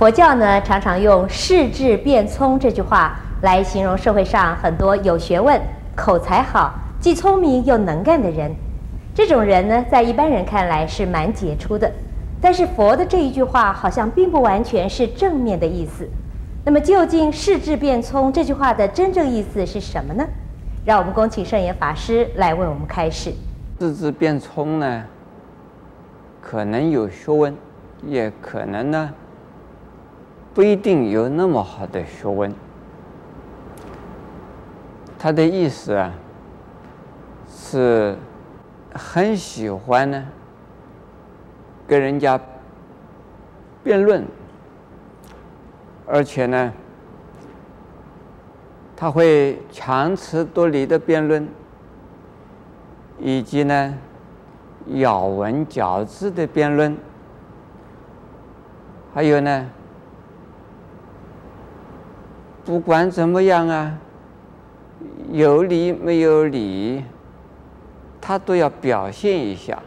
[0.00, 5.60] 佛教呢，常常用世智变聪这句话来形容社会上很多有学问、
[5.94, 8.50] 口才好、既聪明又能干的人。
[9.14, 11.92] 这种人呢，在一般人看来是蛮杰出的。
[12.40, 16.08] 但是佛的这一句话好像并不完全是正面的意思。
[16.64, 20.26] 那么，究竟世智变聪这句话的真正意思是什么呢？
[20.82, 23.34] 让我们恭请圣严法师来为我们开示。
[23.78, 25.04] 世智变聪呢，
[26.40, 27.54] 可能有学问，
[28.06, 29.10] 也可能呢，
[30.52, 32.52] 不一定有那么好的学问。
[35.18, 36.12] 他的意思啊，
[37.46, 38.16] 是
[38.94, 40.26] 很喜欢呢，
[41.86, 42.40] 跟人家
[43.84, 44.26] 辩论，
[46.06, 46.72] 而且呢，
[48.96, 51.46] 他会强词夺理的辩论，
[53.18, 53.94] 以及呢，
[54.86, 56.96] 咬文嚼字的辩论，
[59.14, 59.70] 还有呢，
[62.64, 63.98] 不管怎么样啊，
[65.32, 67.04] 有理没有理，
[68.20, 69.82] 他都要表现一下，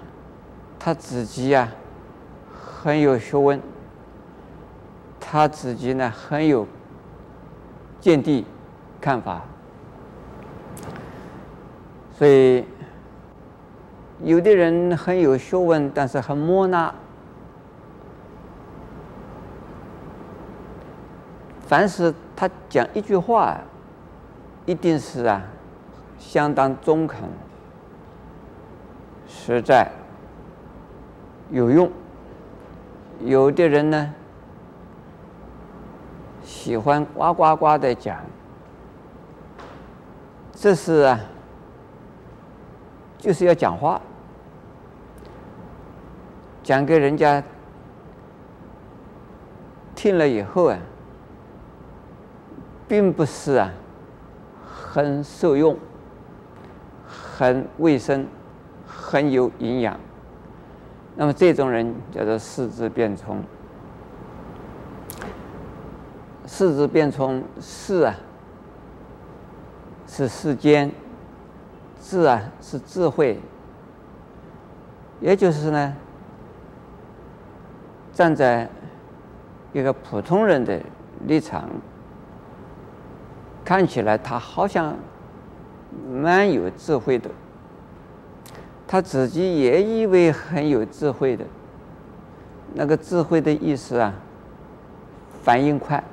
[0.79, 1.71] 他自己呀。
[2.55, 3.61] 很有学问，
[5.17, 6.67] 他自己呢很有
[8.01, 8.45] 见地
[8.99, 9.41] 看法，
[12.17, 12.65] 所以
[14.21, 16.93] 有的人很有学问，但是很木讷。
[21.65, 23.59] 凡是他讲一句话，
[24.65, 25.41] 一定是啊
[26.17, 27.19] 相当中肯、
[29.27, 29.89] 实在、
[31.51, 31.91] 有用。
[33.21, 34.13] 有的人呢，
[36.43, 38.17] 喜欢呱呱呱的讲，
[40.51, 41.19] 这是啊，
[43.17, 44.01] 就是要讲话，
[46.63, 47.41] 讲给人家
[49.95, 50.77] 听了以后啊，
[52.93, 53.73] 并不是啊，
[54.63, 55.75] 很受用，
[57.07, 58.27] 很卫生，
[58.85, 59.99] 很有营养。
[61.15, 63.43] 那么这种人叫做识智辩聪。
[66.45, 68.15] 识智辩聪，识啊
[70.05, 70.91] 是世间，
[71.99, 73.39] 智啊是智慧，
[75.19, 75.95] 也就是呢，
[78.11, 78.69] 站在
[79.71, 80.79] 一个普通人的
[81.25, 81.67] 立场，
[83.63, 84.95] 看起来他好像
[86.11, 87.29] 蛮有智慧的。
[88.85, 91.43] 他自己也以为很有智慧的，
[92.75, 94.13] 那个智慧的意思啊，
[95.41, 96.03] 反应快，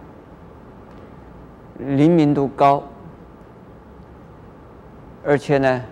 [1.79, 2.83] 灵敏度高，
[5.23, 5.83] 而且呢，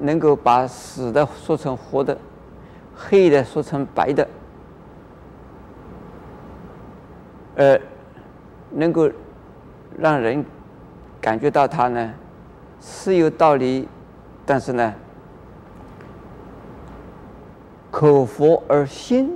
[0.00, 2.18] 能够把死的说成活的，
[2.94, 4.28] 黑的说成白的，
[7.54, 7.80] 呃，
[8.72, 9.10] 能够
[9.96, 10.44] 让人
[11.20, 12.12] 感觉到他呢
[12.80, 13.88] 是有道理。
[14.44, 14.94] 但是呢，
[17.90, 19.30] 口佛而心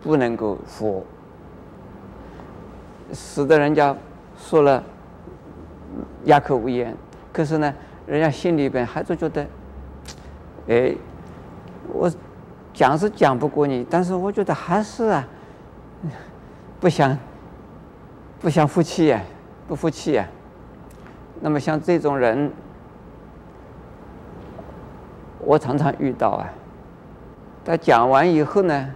[0.00, 1.04] 不能够佛，
[3.12, 3.96] 使得人家
[4.38, 4.80] 说了
[6.26, 6.96] 哑口无言。
[7.32, 7.74] 可是呢，
[8.06, 9.44] 人家心里边还是觉得，
[10.68, 10.94] 哎，
[11.92, 12.08] 我
[12.72, 15.26] 讲是讲不过你，但是我觉得还是啊，
[16.78, 17.18] 不想
[18.38, 19.20] 不想服气呀，
[19.72, 20.28] 不服气啊。
[21.40, 22.52] 那么像这种人。
[25.44, 26.48] 我常常遇到啊，
[27.64, 28.88] 他讲完以后呢，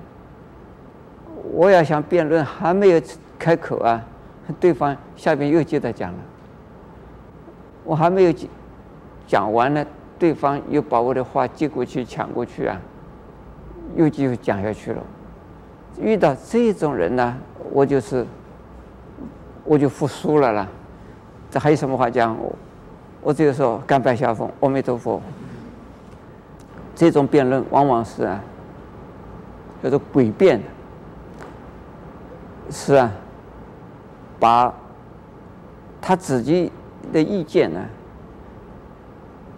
[1.50, 3.02] 我要想辩论，还没有
[3.36, 4.00] 开口啊，
[4.60, 6.18] 对方下边又接着讲了。
[7.82, 8.48] 我还没有讲
[9.26, 9.84] 讲完呢，
[10.20, 12.80] 对方又把我的话接过去抢过去啊，
[13.96, 15.02] 又继续讲下去了。
[15.98, 17.36] 遇到这种人呢，
[17.72, 18.24] 我就是
[19.66, 20.66] 我就服输了啦。
[21.50, 22.36] 这还有什么话讲？
[22.38, 22.54] 我
[23.22, 25.20] 我只有说甘拜下风，阿弥陀佛。
[26.94, 28.40] 这种辩论往往是啊，
[29.82, 30.62] 叫做诡辩，
[32.70, 33.12] 是啊，
[34.40, 34.72] 把
[36.00, 36.72] 他自己
[37.12, 37.84] 的意见呢，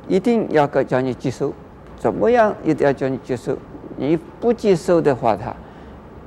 [0.09, 1.53] 一定要个叫你接受，
[1.97, 3.57] 怎么样一定要叫你接受，
[3.97, 5.55] 你不接受的话，他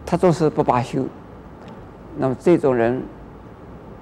[0.06, 1.06] 他总是不罢休。
[2.18, 3.04] 那么这种人，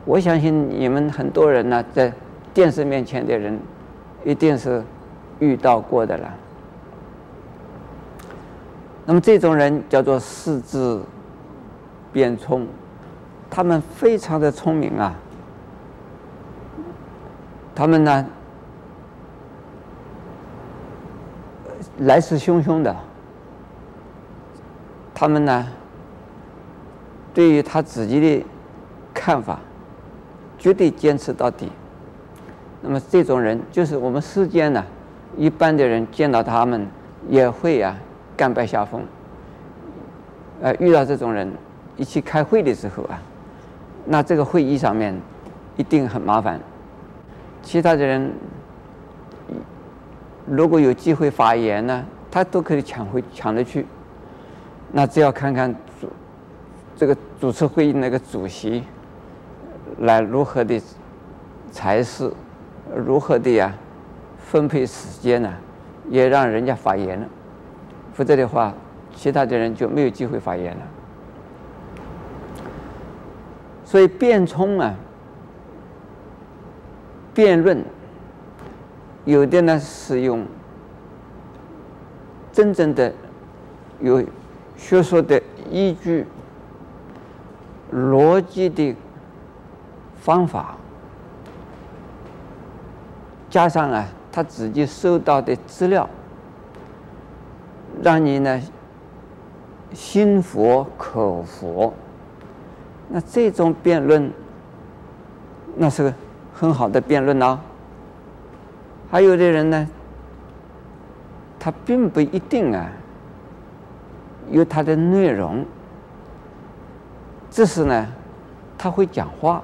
[0.09, 2.11] 我相信你们很多人呢，在
[2.51, 3.59] 电视面前的人，
[4.25, 4.83] 一定是
[5.37, 6.33] 遇到过的了。
[9.05, 10.99] 那么这种人叫做四肢
[12.11, 12.65] 变聪，
[13.51, 15.13] 他们非常的聪明啊。
[17.75, 18.25] 他们呢，
[21.99, 22.95] 来势汹汹的。
[25.13, 25.67] 他们呢，
[27.31, 28.45] 对于他自己的
[29.13, 29.59] 看法，
[30.59, 31.71] 绝对坚持到底。
[32.81, 34.85] 那么这种人，就是我们世间呢，
[35.35, 36.85] 一般的人见到他们
[37.27, 37.97] 也会啊，
[38.37, 39.01] 甘拜下风。
[40.61, 41.51] 呃，遇到这种人，
[41.97, 43.21] 一起开会的时候啊，
[44.05, 45.17] 那这个会议上面
[45.77, 46.59] 一定很麻烦。
[47.63, 48.31] 其他的人
[50.45, 53.85] 如果有机会发言呢，他都可以抢回抢着去。
[54.91, 56.09] 那只要看看主
[56.95, 58.83] 这个主持会议那个主席
[59.97, 60.81] 来如何的
[61.71, 62.31] 才是。
[62.95, 63.71] 如何的呀？
[64.39, 65.53] 分配时间呢？
[66.09, 67.27] 也让人家发言了，
[68.13, 68.73] 否则的话，
[69.13, 70.81] 其他的人就没有机会发言了。
[73.85, 74.95] 所以辩冲啊，
[77.31, 77.85] 辩论
[79.25, 80.43] 有的呢是用
[82.51, 83.13] 真正的
[83.99, 84.23] 有
[84.75, 85.39] 学说的
[85.69, 86.25] 依据、
[87.93, 88.95] 逻辑的
[90.19, 90.75] 方法。
[93.49, 96.07] 加上啊，他自己收到的资料，
[98.03, 98.61] 让你呢
[99.91, 101.91] 心服口服。
[103.07, 104.31] 那这种辩论，
[105.75, 106.13] 那是个
[106.53, 107.59] 很好的辩论呐。
[109.09, 109.87] 还有的人呢，
[111.59, 112.87] 他并不一定啊
[114.51, 115.65] 有他的内容，
[117.49, 118.07] 只是呢
[118.77, 119.63] 他会讲话。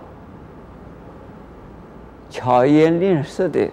[2.37, 3.71] 巧言令色的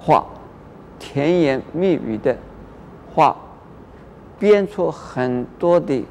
[0.00, 0.26] 话，
[0.98, 2.36] 甜言蜜语的
[3.14, 3.36] 话，
[4.40, 6.04] 编出很多的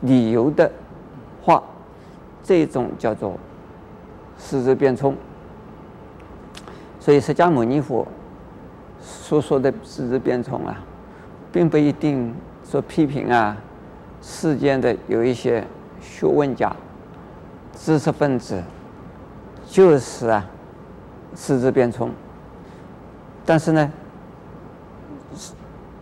[0.00, 0.72] 理由的
[1.42, 1.62] 话，
[2.42, 3.38] 这种叫做
[4.38, 5.14] 失之辩聪。
[6.98, 8.08] 所以释迦牟尼佛
[9.02, 10.82] 所说的失之辩聪啊，
[11.52, 12.34] 并不一定
[12.64, 13.54] 说批评啊
[14.22, 15.62] 世间的有一些
[16.00, 16.74] 学问家、
[17.74, 18.62] 知识分子。
[19.74, 20.46] 就是啊，
[21.34, 22.08] 失之辩聪。
[23.44, 23.90] 但是呢，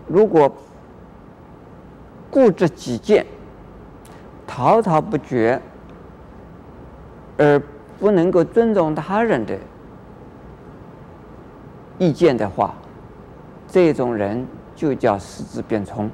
[0.06, 0.54] 如果
[2.30, 3.24] 固执己见、
[4.46, 5.58] 滔滔不绝，
[7.38, 7.58] 而
[7.98, 9.58] 不能够尊重他人的
[11.96, 12.74] 意见的话，
[13.66, 14.46] 这种人
[14.76, 16.10] 就叫失之辩聪。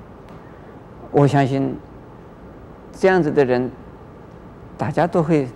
[1.11, 1.77] 我相信
[2.93, 3.69] 这样子的人，
[4.77, 5.49] 大家都会。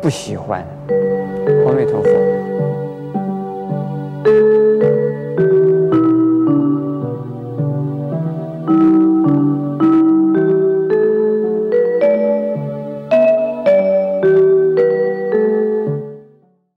[0.00, 0.64] 不喜欢，
[1.66, 1.97] 阿弥陀。